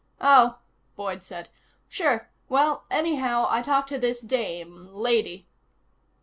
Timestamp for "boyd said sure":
0.95-2.31